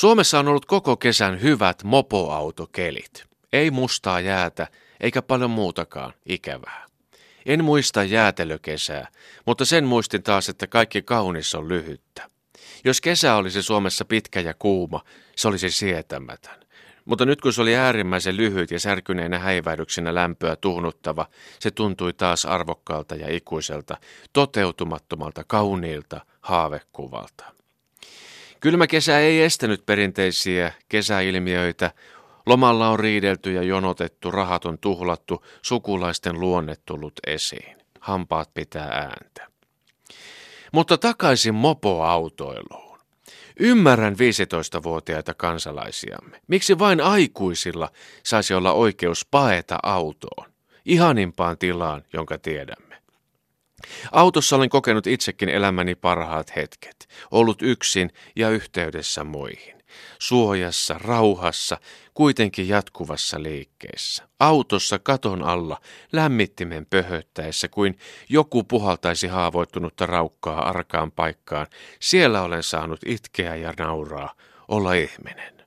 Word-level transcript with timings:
Suomessa 0.00 0.38
on 0.38 0.48
ollut 0.48 0.66
koko 0.66 0.96
kesän 0.96 1.42
hyvät 1.42 1.84
mopoautokelit. 1.84 3.24
Ei 3.52 3.70
mustaa 3.70 4.20
jäätä, 4.20 4.66
eikä 5.00 5.22
paljon 5.22 5.50
muutakaan 5.50 6.12
ikävää. 6.26 6.86
En 7.46 7.64
muista 7.64 8.04
jäätelökesää, 8.04 9.08
mutta 9.46 9.64
sen 9.64 9.84
muistin 9.84 10.22
taas, 10.22 10.48
että 10.48 10.66
kaikki 10.66 11.02
kaunis 11.02 11.54
on 11.54 11.68
lyhyttä. 11.68 12.30
Jos 12.84 13.00
kesä 13.00 13.34
olisi 13.34 13.62
Suomessa 13.62 14.04
pitkä 14.04 14.40
ja 14.40 14.54
kuuma, 14.54 15.00
se 15.36 15.48
olisi 15.48 15.70
sietämätön. 15.70 16.60
Mutta 17.04 17.24
nyt 17.24 17.40
kun 17.40 17.52
se 17.52 17.62
oli 17.62 17.76
äärimmäisen 17.76 18.36
lyhyt 18.36 18.70
ja 18.70 18.80
särkyneenä 18.80 19.38
häivähdyksenä 19.38 20.14
lämpöä 20.14 20.56
tuhnuttava, 20.56 21.26
se 21.58 21.70
tuntui 21.70 22.12
taas 22.12 22.46
arvokkaalta 22.46 23.14
ja 23.14 23.36
ikuiselta, 23.36 23.96
toteutumattomalta, 24.32 25.44
kauniilta 25.46 26.20
haavekuvalta. 26.40 27.60
Kylmä 28.60 28.86
kesä 28.86 29.18
ei 29.18 29.42
estänyt 29.42 29.86
perinteisiä 29.86 30.72
kesäilmiöitä. 30.88 31.92
Lomalla 32.46 32.88
on 32.88 33.00
riidelty 33.00 33.52
ja 33.52 33.62
jonotettu, 33.62 34.30
rahat 34.30 34.64
on 34.64 34.78
tuhlattu, 34.78 35.44
sukulaisten 35.62 36.40
luonne 36.40 36.74
tullut 36.84 37.12
esiin. 37.26 37.76
Hampaat 38.00 38.54
pitää 38.54 38.88
ääntä. 38.88 39.46
Mutta 40.72 40.98
takaisin 40.98 41.54
mopoautoiluun. 41.54 42.98
Ymmärrän 43.60 44.14
15-vuotiaita 44.14 45.34
kansalaisiamme. 45.34 46.40
Miksi 46.46 46.78
vain 46.78 47.00
aikuisilla 47.00 47.90
saisi 48.22 48.54
olla 48.54 48.72
oikeus 48.72 49.26
paeta 49.30 49.78
autoon? 49.82 50.52
Ihanimpaan 50.84 51.58
tilaan, 51.58 52.04
jonka 52.12 52.38
tiedämme. 52.38 52.89
Autossa 54.12 54.56
olen 54.56 54.68
kokenut 54.68 55.06
itsekin 55.06 55.48
elämäni 55.48 55.94
parhaat 55.94 56.56
hetket, 56.56 57.08
ollut 57.30 57.62
yksin 57.62 58.10
ja 58.36 58.50
yhteydessä 58.50 59.24
muihin. 59.24 59.80
Suojassa, 60.18 60.98
rauhassa, 60.98 61.78
kuitenkin 62.14 62.68
jatkuvassa 62.68 63.42
liikkeessä. 63.42 64.28
Autossa 64.40 64.98
katon 64.98 65.42
alla, 65.42 65.80
lämmittimen 66.12 66.86
pöhöttäessä, 66.86 67.68
kuin 67.68 67.98
joku 68.28 68.64
puhaltaisi 68.64 69.26
haavoittunutta 69.26 70.06
raukkaa 70.06 70.68
arkaan 70.68 71.12
paikkaan. 71.12 71.66
Siellä 72.00 72.42
olen 72.42 72.62
saanut 72.62 73.00
itkeä 73.06 73.56
ja 73.56 73.74
nauraa, 73.78 74.34
olla 74.68 74.92
ihminen. 74.92 75.60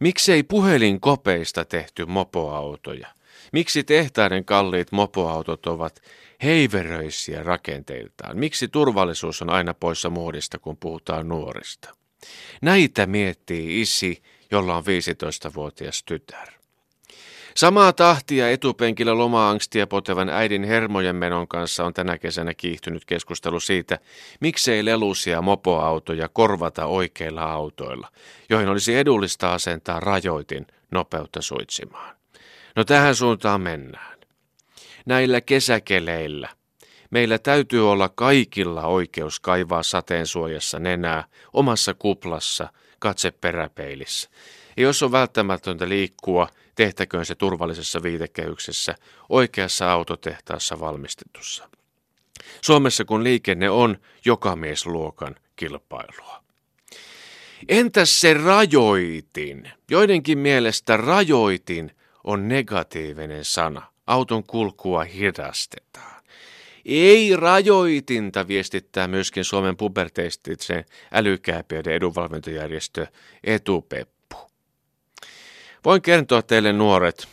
Miksei 0.00 0.42
puhelin 0.42 1.00
kopeista 1.00 1.64
tehty 1.64 2.06
mopoautoja? 2.06 3.08
Miksi 3.52 3.84
tehtaiden 3.84 4.44
kalliit 4.44 4.92
mopoautot 4.92 5.66
ovat 5.66 6.02
heiveröisiä 6.42 7.42
rakenteiltaan? 7.42 8.38
Miksi 8.38 8.68
turvallisuus 8.68 9.42
on 9.42 9.50
aina 9.50 9.74
poissa 9.74 10.10
muodista, 10.10 10.58
kun 10.58 10.76
puhutaan 10.76 11.28
nuorista? 11.28 11.94
Näitä 12.62 13.06
miettii 13.06 13.80
isi, 13.80 14.22
jolla 14.50 14.76
on 14.76 14.84
15-vuotias 14.84 16.02
tytär. 16.02 16.48
Samaa 17.56 17.92
tahtia 17.92 18.50
etupenkillä 18.50 19.18
loma-angstia 19.18 19.86
potevan 19.86 20.28
äidin 20.28 20.64
hermojen 20.64 21.16
menon 21.16 21.48
kanssa 21.48 21.84
on 21.84 21.94
tänä 21.94 22.18
kesänä 22.18 22.54
kiihtynyt 22.54 23.04
keskustelu 23.04 23.60
siitä, 23.60 23.98
miksei 24.40 24.84
lelusia 24.84 25.42
mopoautoja 25.42 26.28
korvata 26.28 26.86
oikeilla 26.86 27.42
autoilla, 27.42 28.08
joihin 28.48 28.68
olisi 28.68 28.96
edullista 28.96 29.52
asentaa 29.52 30.00
rajoitin 30.00 30.66
nopeutta 30.90 31.42
suitsimaan. 31.42 32.19
No 32.76 32.84
tähän 32.84 33.14
suuntaan 33.14 33.60
mennään. 33.60 34.18
Näillä 35.06 35.40
kesäkeleillä 35.40 36.48
meillä 37.10 37.38
täytyy 37.38 37.90
olla 37.90 38.08
kaikilla 38.08 38.86
oikeus 38.86 39.40
kaivaa 39.40 39.82
sateen 39.82 40.26
suojassa 40.26 40.78
nenää 40.78 41.24
omassa 41.52 41.94
kuplassa, 41.94 42.72
katse 42.98 43.30
peräpeilissä. 43.30 44.30
Ja 44.76 44.82
jos 44.82 45.02
on 45.02 45.12
välttämätöntä 45.12 45.88
liikkua, 45.88 46.48
tehtäköön 46.74 47.26
se 47.26 47.34
turvallisessa 47.34 48.02
viitekehyksessä, 48.02 48.94
oikeassa 49.28 49.92
autotehtaassa 49.92 50.80
valmistetussa. 50.80 51.70
Suomessa 52.60 53.04
kun 53.04 53.24
liikenne 53.24 53.70
on 53.70 53.96
jokamiesluokan 54.24 55.36
kilpailua. 55.56 56.42
Entäs 57.68 58.20
se 58.20 58.34
rajoitin? 58.34 59.70
Joidenkin 59.90 60.38
mielestä 60.38 60.96
rajoitin 60.96 61.92
on 62.24 62.48
negatiivinen 62.48 63.44
sana. 63.44 63.82
Auton 64.06 64.44
kulkua 64.44 65.04
hidastetaan. 65.04 66.22
Ei 66.84 67.36
rajoitinta 67.36 68.48
viestittää 68.48 69.08
myöskin 69.08 69.44
Suomen 69.44 69.76
puberteistitsen 69.76 70.84
älykääpiöiden 71.12 71.92
edunvalvontajärjestö 71.92 73.06
Etupeppu. 73.44 74.36
Voin 75.84 76.02
kertoa 76.02 76.42
teille 76.42 76.72
nuoret, 76.72 77.28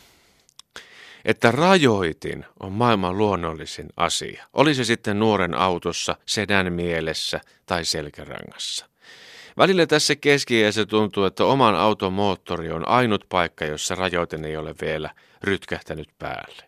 että 1.24 1.50
rajoitin 1.50 2.44
on 2.60 2.72
maailman 2.72 3.18
luonnollisin 3.18 3.88
asia. 3.96 4.44
Oli 4.52 4.74
se 4.74 4.84
sitten 4.84 5.18
nuoren 5.18 5.54
autossa, 5.54 6.16
sedän 6.26 6.72
mielessä 6.72 7.40
tai 7.66 7.84
selkärangassa. 7.84 8.86
Välillä 9.56 9.86
tässä 9.86 10.16
keskiässä 10.16 10.86
tuntuu, 10.86 11.24
että 11.24 11.44
oman 11.44 11.74
auton 11.74 12.12
moottori 12.12 12.70
on 12.70 12.88
ainut 12.88 13.24
paikka, 13.28 13.64
jossa 13.64 13.94
rajoiten 13.94 14.44
ei 14.44 14.56
ole 14.56 14.74
vielä 14.80 15.10
rytkähtänyt 15.42 16.08
päälle. 16.18 16.62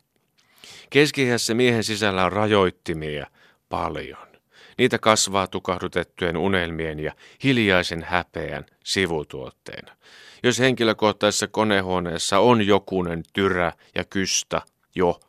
Keskiässä 0.90 1.54
miehen 1.54 1.84
sisällä 1.84 2.24
on 2.24 2.32
rajoittimia 2.32 3.26
paljon. 3.68 4.30
Niitä 4.78 4.98
kasvaa 4.98 5.46
tukahdutettujen 5.46 6.36
unelmien 6.36 7.00
ja 7.00 7.12
hiljaisen 7.44 8.02
häpeän 8.04 8.66
sivutuotteena. 8.84 9.96
Jos 10.42 10.58
henkilökohtaisessa 10.58 11.46
konehuoneessa 11.46 12.38
on 12.38 12.66
jokunen 12.66 13.22
tyrä 13.32 13.72
ja 13.94 14.04
kystä 14.04 14.62
jo, 14.94 15.20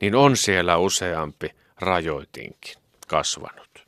niin 0.00 0.14
on 0.14 0.36
siellä 0.36 0.76
useampi 0.76 1.50
rajoitinkin 1.80 2.74
kasvanut. 3.06 3.85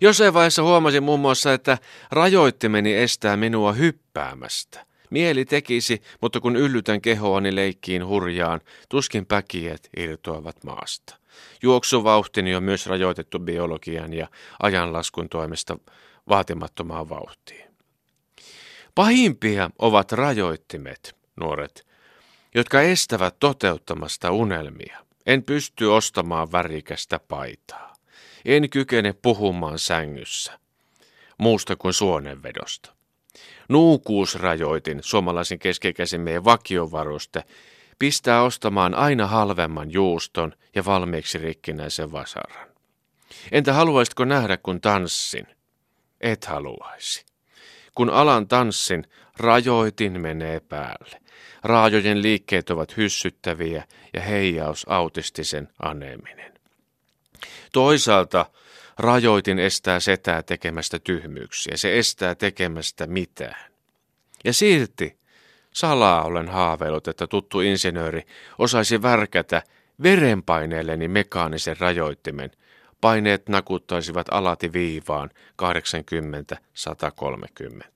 Jossain 0.00 0.34
vaiheessa 0.34 0.62
huomasin 0.62 1.02
muun 1.02 1.20
muassa, 1.20 1.52
että 1.52 1.78
rajoittimeni 2.10 2.94
estää 2.94 3.36
minua 3.36 3.72
hyppäämästä. 3.72 4.86
Mieli 5.10 5.44
tekisi, 5.44 6.02
mutta 6.20 6.40
kun 6.40 6.56
yllytän 6.56 7.00
kehoani 7.00 7.54
leikkiin 7.54 8.06
hurjaan, 8.06 8.60
tuskin 8.88 9.26
päkiet 9.26 9.88
irtoavat 9.96 10.64
maasta. 10.64 11.16
Juoksuvauhtini 11.62 12.54
on 12.54 12.62
myös 12.62 12.86
rajoitettu 12.86 13.38
biologian 13.38 14.12
ja 14.12 14.28
ajanlaskun 14.62 15.28
toimesta 15.28 15.78
vaatimattomaan 16.28 17.08
vauhtiin. 17.08 17.70
Pahimpia 18.94 19.70
ovat 19.78 20.12
rajoittimet, 20.12 21.16
nuoret, 21.40 21.86
jotka 22.54 22.82
estävät 22.82 23.36
toteuttamasta 23.40 24.30
unelmia. 24.30 24.98
En 25.26 25.42
pysty 25.42 25.84
ostamaan 25.84 26.52
värikästä 26.52 27.20
paitaa. 27.28 27.93
En 28.44 28.70
kykene 28.70 29.12
puhumaan 29.12 29.78
sängyssä, 29.78 30.58
muusta 31.38 31.76
kuin 31.76 31.94
suonenvedosta. 31.94 32.94
Nuukuusrajoitin, 33.68 35.02
suomalaisen 35.02 35.58
keskikäsimien 35.58 36.44
vakiovaruste, 36.44 37.44
pistää 37.98 38.42
ostamaan 38.42 38.94
aina 38.94 39.26
halvemman 39.26 39.92
juuston 39.92 40.52
ja 40.74 40.84
valmiiksi 40.84 41.38
rikkinäisen 41.38 42.12
vasaran. 42.12 42.68
Entä 43.52 43.72
haluaisitko 43.72 44.24
nähdä, 44.24 44.56
kun 44.56 44.80
tanssin? 44.80 45.46
Et 46.20 46.44
haluaisi. 46.44 47.24
Kun 47.94 48.10
alan 48.10 48.48
tanssin, 48.48 49.06
rajoitin 49.36 50.20
menee 50.20 50.60
päälle. 50.60 51.20
Raajojen 51.62 52.22
liikkeet 52.22 52.70
ovat 52.70 52.96
hyssyttäviä 52.96 53.84
ja 54.12 54.20
heijaus 54.20 54.86
autistisen 54.88 55.68
aneminen. 55.82 56.53
Toisaalta 57.72 58.46
rajoitin 58.98 59.58
estää 59.58 60.00
setää 60.00 60.42
tekemästä 60.42 60.98
tyhmyyksiä. 60.98 61.76
Se 61.76 61.98
estää 61.98 62.34
tekemästä 62.34 63.06
mitään. 63.06 63.72
Ja 64.44 64.52
silti 64.52 65.18
salaa 65.74 66.24
olen 66.24 66.48
haaveillut, 66.48 67.08
että 67.08 67.26
tuttu 67.26 67.60
insinööri 67.60 68.22
osaisi 68.58 69.02
värkätä 69.02 69.62
verenpaineelleni 70.02 71.08
mekaanisen 71.08 71.76
rajoittimen. 71.80 72.50
Paineet 73.00 73.48
nakuttaisivat 73.48 74.26
alati 74.30 74.72
viivaan 74.72 75.30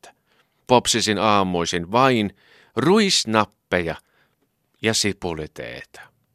80-130. 0.07 0.11
Popsisin 0.67 1.19
aamuisin 1.19 1.93
vain 1.93 2.37
ruisnappeja 2.77 3.95
ja 4.83 4.95
sipuliteetä. 4.95 6.01